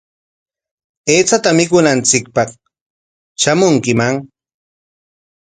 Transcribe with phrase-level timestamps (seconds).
[1.13, 2.49] Aychata mikunanchikpaq
[3.41, 4.15] shamunkiman.